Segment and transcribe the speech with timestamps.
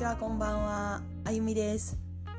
[0.00, 1.02] ちはこんばんは。
[1.26, 1.98] あゆみです。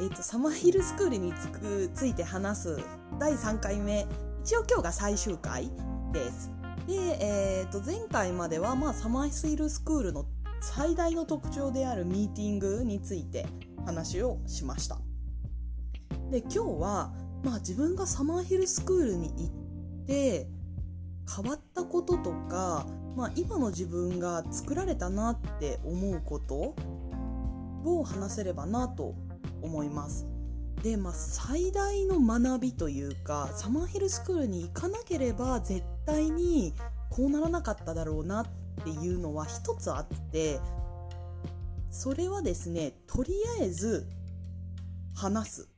[0.00, 2.80] えっ、とサマーヒルスクールにつくついて話す
[3.18, 4.06] 第3回目。
[4.42, 5.70] 一応今日が最終回
[6.14, 6.50] です。
[6.86, 10.24] でえっ、と前回まではまあサマーヒルスクールの
[10.62, 13.44] 最大の特徴であるミーティングについて
[13.84, 14.96] 話をしました。
[16.30, 17.12] で今日は
[17.44, 19.44] まあ自分がサマーヒルスクールに行
[20.04, 20.48] って
[21.36, 26.74] 変わったこととか、まあ、今の自分が作られたなって思うこと
[27.84, 29.14] を話せればなと
[29.62, 30.26] 思います。
[30.82, 36.74] で、まあ、最大の学びというかサマーヒルスクールに行かなければ絶対に
[37.10, 38.46] こうならなかっただろうなっ
[38.82, 40.58] ていうのは一つあって
[41.90, 44.08] それはですねとりあえず
[45.14, 45.68] 話す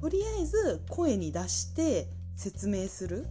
[0.00, 3.26] とりあえず声に出して説明する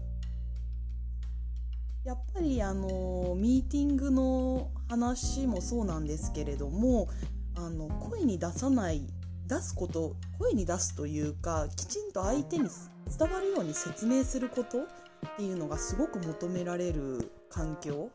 [2.07, 7.09] やっぱりあのミーティングの話もそうなんですけれども
[7.57, 9.05] あの声に出さない
[9.45, 12.69] 出すこと声に出すというかきちんと相手に
[13.19, 14.85] 伝わるように説明することっ
[15.35, 18.09] ていうのがすごく求められる環境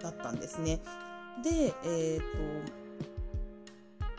[0.00, 0.80] だったんですね。
[1.42, 2.24] で、えーと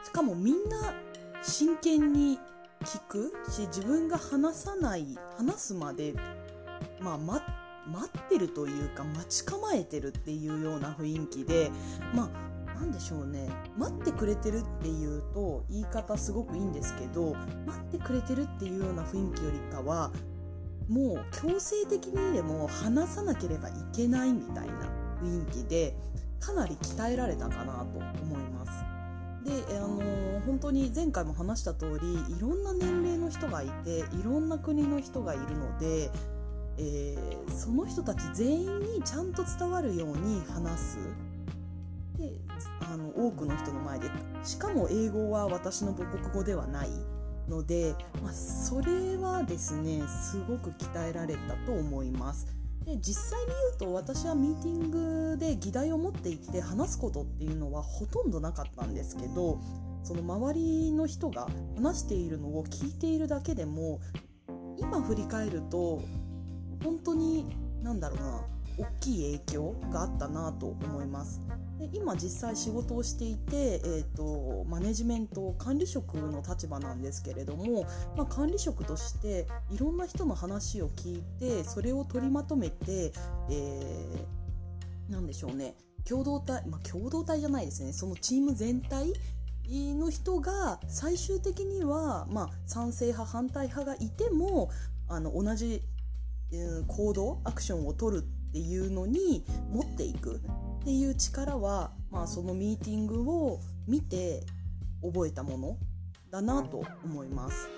[0.03, 0.93] しかもみんな
[1.41, 2.37] 真剣に
[2.81, 6.15] 聞くし自分が話さない話すまで、
[6.99, 11.71] まあ、待って待ってるというか待ち構えてるっていうような雰囲気で
[12.13, 12.29] ま
[12.75, 20.11] あなんでしょうね待ってくれてるっていうと言い方すごくいいんですけど待ってくれてるっていうような雰囲気よりかは
[20.87, 24.89] もう強制的にでも話さなければいけないみたいな
[25.21, 25.95] 雰囲気で
[26.39, 28.89] かなり鍛えられたかなと思います。
[29.43, 36.09] で、あのー、本当に前回も話した通りいろんな年齢の人がいていろんな国の人がいるので、
[36.81, 40.97] えー、その人たち全員にちゃんと伝わるように話す
[42.17, 42.31] で
[42.91, 44.09] あの多くの人の前で
[44.43, 46.89] しかも英語は私の母国語ではない
[47.49, 52.47] ので、まあ、それはですねすごく鍛えられたと思います。
[52.85, 54.91] で実際に言うと私はミーティン
[55.31, 59.59] グで議題を持っていって話すことっていうのはほとんどなかったんですけど
[60.03, 63.99] その周りの人が話しているのを聞いているだけでも
[64.77, 66.01] 今振り返ると
[66.83, 67.45] 本当に
[67.83, 68.41] 何だろうな
[68.79, 71.41] 大きい影響があったなと思います。
[71.79, 77.85] で今実際仕事をしていて、えーと、マネジメント管理職の立場なんですけれども、
[78.17, 83.13] まあ、管理職としていろんな人の話を聞いてそれを取りまとめて、
[83.49, 85.75] えー、なんでしょうね
[86.05, 89.13] 共同体、まあ、共同体じゃないですねそのチーム全体
[89.69, 94.69] の人が最終的には、まあ、賛成派反対派がいても
[95.07, 95.81] あの同じ、
[96.87, 100.41] 行動アクションを取るっていうのに持っていく
[100.81, 104.43] っていう力は、まあ、そのミーティングを見て
[105.03, 105.77] 覚えたもの
[106.31, 107.69] だなと思います。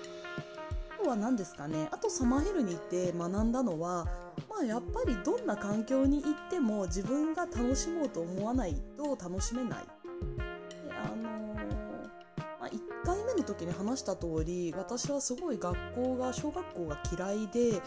[1.00, 4.06] あとは何ですかねあとサマーヘルに行って学んだのは、
[4.48, 10.01] まあ、やっぱりどんな環境に行っても自分が楽しもうと思わないと楽しめない。
[13.42, 17.80] の時に話した通り私はすごい学校が小学校が嫌いでずっ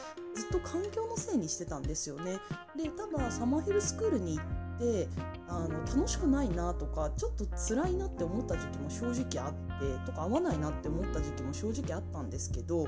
[0.52, 2.40] と環境のせいにしてたんですよね。
[2.78, 5.08] でただサマーヘルスクールに行って
[5.48, 12.86] あの楽しくないなとかちょっと辛いなって思った時期も正直あってとか合わないなって思った時期も正直あったんですけど、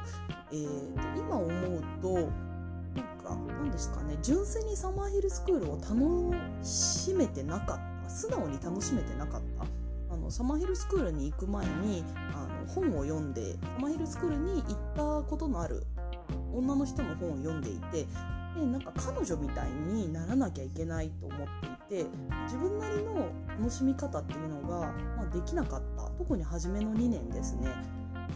[0.51, 2.13] えーと、今思うと
[2.95, 9.66] なんか何ですかね純粋にサマーヒルスクールを楽しめてなかった素直に楽しめてなかった
[10.13, 12.03] あのサマーヒルスクールに行く前に
[12.34, 15.83] あ本を読んでサマーヒルスクールに行ったことのある
[16.53, 18.05] 女の人の本を読んでいて
[18.59, 21.47] でなんか彼女みたいにならなきゃいけないと思っ
[21.88, 22.09] ていて
[22.45, 23.29] 自分なりの
[23.59, 26.09] 楽しみ方っていうのが、まあ、できなかった。
[26.17, 27.69] 特に初めの2年ですね。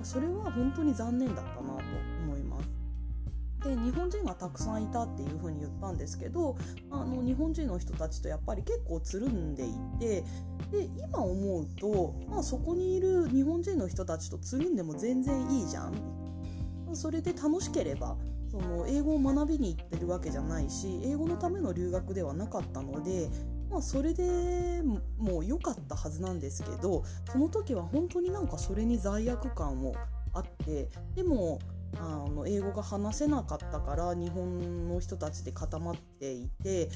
[0.03, 1.83] それは本当に残念だったなと
[2.23, 2.40] 思い
[3.63, 6.55] で日本人がたくさんいたっていうふうに言ったんですけど
[6.89, 10.23] あの日本人の人たちとやっぱり結構つるんでいて
[10.71, 15.93] で今思うと、まあ、そこにいる日本人の人たちとつるんでも全然いいじゃん。
[16.93, 18.17] それで楽しければ
[18.51, 23.29] その英語を学びに行ってるわけじゃないし英語のための留学ではなかったので、
[23.69, 24.81] まあ、それで
[25.17, 29.95] もう良かったはずなんですけどその時は本当になんかそれに罪悪感も
[30.33, 31.59] あってでも
[31.97, 36.89] あの英語が話せなかったから日本の人たちで固まっていてっ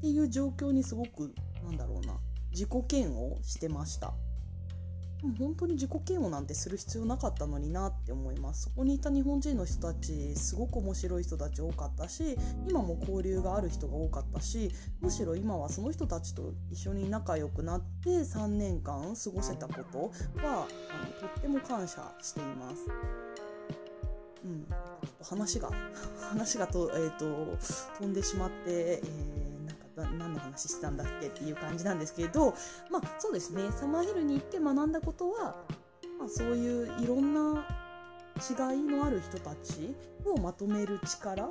[0.00, 1.34] ていう状況にすごく
[1.64, 2.14] なんだろうな
[2.50, 4.14] 自己嫌悪してました。
[5.38, 12.36] 本当に自己嫌悪なんてする必要なかったのになって思いますそこにいた日本人の人たちすごく面白い人たち多かったし
[12.68, 14.70] 今も交流がある人が多かったし
[15.00, 19.98] むしろ今はその人たちと一緒に仲良くなって3年間過ごせたこと
[20.46, 23.43] はあのとっても感謝しています。
[24.44, 24.66] うん、
[25.22, 25.70] 話が
[26.30, 27.56] 話がと,、えーと、
[27.98, 32.54] 飛んでしまって、えー、なんか何の話してたんだっけっていう感じなんですけど
[32.90, 33.70] まあそうですね。
[33.72, 35.56] サマーヒルに行って学んだことは、
[36.18, 37.66] まあ、そういういろんな
[38.36, 39.94] 違いのある人たち
[40.24, 41.50] をまとめる力、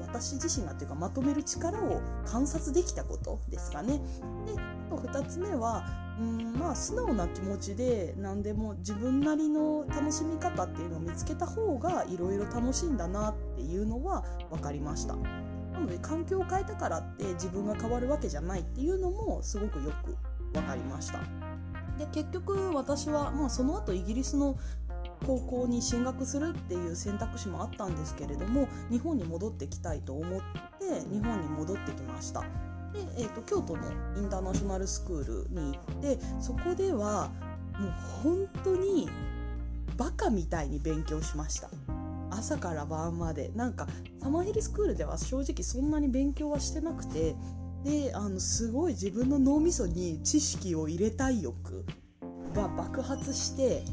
[0.00, 4.00] 私自身がというかまとめる力を観察できたことですかね。
[4.46, 5.84] でと2つ目は
[6.18, 20.16] うんまあ素直な気持ちで何でも自分なりの楽しみ方っていうのを見つけた方がいろいろ楽しいんだなっていうのは分かりましたなので環境を変えたからって自分が変わるわけじゃないっていうのもすごくよく
[20.54, 21.18] 分かりました
[21.98, 24.56] で結局私は、まあ、その後イギリスの
[25.24, 32.40] 高校に進学するっていう選択肢もあったんですけれども日本に戻ってきたいと思って日本に戻ってきました。
[32.40, 32.46] で、
[33.18, 33.82] えーと、京都の
[34.16, 37.30] インターナショナルスクールに行ってそこでは
[37.78, 37.92] もう
[38.22, 39.08] 本当に
[39.96, 41.68] バカみたいに勉強しました。
[42.30, 43.50] 朝から晩まで。
[43.54, 43.86] なんか
[44.22, 47.36] サマーヒルスクールでは正直そんなに勉強はしてなくて
[47.84, 51.84] であのすごい自分の脳みそに知識を入れたい欲
[52.52, 53.84] が爆発して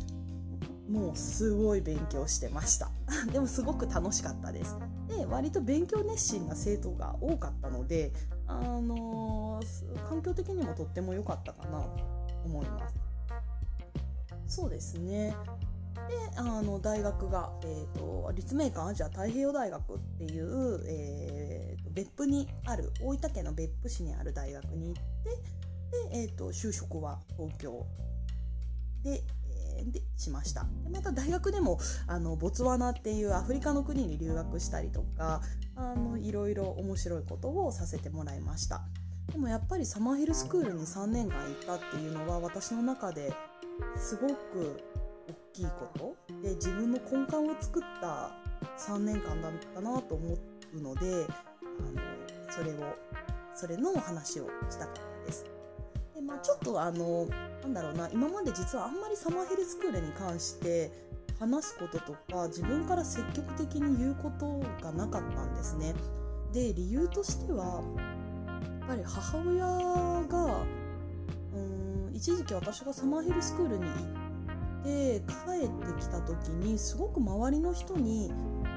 [0.89, 2.91] もうすごい勉強してました。
[3.31, 4.75] でもすごく楽しかったです。
[5.07, 8.11] で割と勉強熱心な生徒が多かったので
[8.47, 12.03] あのー、環境的にもとっても良かったかなと
[12.45, 12.95] 思います。
[14.47, 15.35] そうですね。
[16.07, 27.85] であの大学が、えーと、立命館アジア太平洋大学っていう、えーと、別府にある大分県の別府市にある大学に行ってで、えーと就職は東京。
[29.03, 29.21] で
[29.85, 30.65] でしました。
[30.83, 35.41] でまた大学でもあのボツワナっていうアフリカの国に留学したりとか
[35.75, 38.81] あのいろいろ面白いことをさせてもらいました。
[39.31, 43.33] でもやっぱりサマーヒルスクールに3年間行ったっていうのは私の中で
[43.95, 44.81] すごく
[45.27, 46.15] 大きいこと。
[46.41, 48.31] で自分の根幹を作った
[48.77, 50.37] 3年間だったなと思
[50.75, 52.01] うのであの
[52.49, 52.95] それを
[53.55, 55.45] それの話をしたかったです。
[56.13, 57.27] でまあ、ちょっとあの
[57.63, 60.91] なんだろうな今まで実はあんまりサマーヘルスクールに関して
[61.39, 65.93] 話すこととか自分から積極的に言うことがなかったんですね。
[66.51, 69.65] で理由としてはやっぱり母親
[70.27, 70.63] が
[71.53, 78.31] うん一時期私がサマーヘルスクールに行って帰ってきた時にすごく周りの人に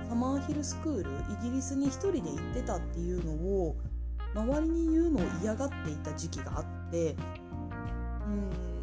[0.09, 1.11] サマーヒルスクール
[1.41, 3.77] イギリスに1人で行ってたっていうのを
[4.35, 7.17] 周りに言うのを嫌がっていた時期があって
[8.27, 8.75] うん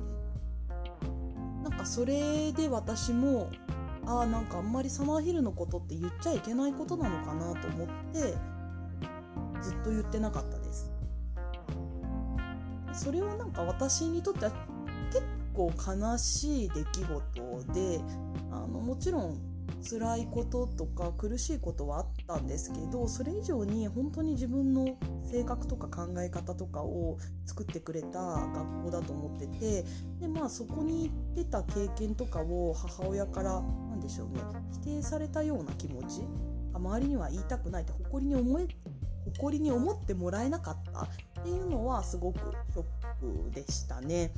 [1.84, 3.50] かそれで私も
[4.06, 8.20] ああなんかあんまりサマーヒルのことって言っちゃいけないことなのかなと思って
[9.62, 10.92] ずっと言ってなかったです。
[12.92, 14.52] それはなんか私にとっては
[15.12, 18.02] 結構悲しい出来事で
[18.52, 19.38] あのもちろん
[19.88, 24.98] 辛いこととか苦しいことはあったんですけどそれ以上に本当に自分の
[25.30, 29.86] 性格とか考え方とかを作ってくれた学校だと思ってて
[30.20, 34.40] でまあそこに行ってた経験とかを母親から何でしょうね
[34.72, 36.22] 否定されたような気持ち
[36.74, 38.68] 周りには言いたくないって誇りに思え
[39.26, 44.32] 誇りに思ってもらえなかったっていうのはすごくショックでしたね。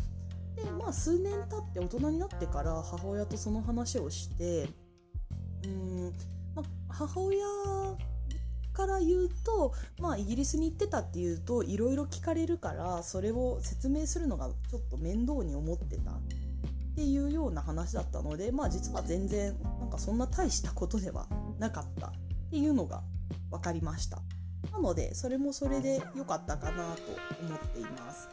[0.56, 4.70] でまあ数年経って大人になってから母親とその話をして
[5.66, 6.14] うん。
[6.56, 7.46] ま母親
[8.76, 16.14] から言うと、まあ、イギリスに行ってたっていうといろいろ聞かれるからそれを説明するのがちょっと面倒に思ってたっ
[16.96, 22.12] ていうような話だったので、まあ、実は全然なんかそんな大したことではなかったっ
[22.52, 23.02] ていうのが
[23.50, 24.22] 分かりました。
[24.72, 27.02] なのでそれもそれで良かったかなと
[27.42, 28.30] 思っています。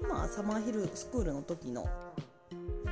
[0.00, 1.86] でまあサマーヒルスクールの時の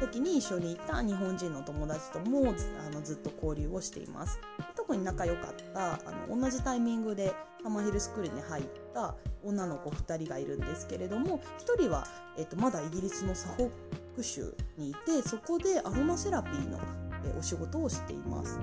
[0.01, 2.55] 時に一緒にいた日本人の友達とも
[2.87, 4.41] あのずっと交流をしています。
[4.75, 8.65] 特に仲良かったあの同じタイミングでハマヒルスクールに入っ
[8.95, 9.15] た
[9.45, 12.07] 女の子2人がいるんですけれども1人は、
[12.39, 13.71] えーと、まだイギリスのサフォッ
[14.17, 16.79] ク州にいてそこでアロマセラピーの、
[17.25, 18.59] えお仕事をしています。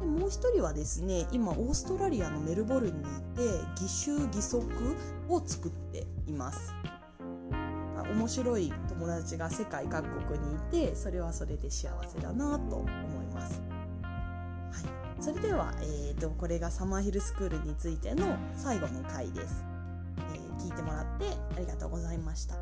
[0.00, 3.04] でもう1人はですね今オーストラリアのメルボルンにい
[3.36, 3.42] て
[3.80, 4.66] 義手義足
[5.28, 6.74] を作っています。
[8.04, 13.62] 面白い友達が世界各国にいてそれはそれで幸せだなと思います。
[14.02, 14.08] は
[15.20, 19.64] い、それでは、えーと、これがサマーヒルスクールについての最後の回です、
[20.34, 22.56] えー、聞いてもらってありがとうございました。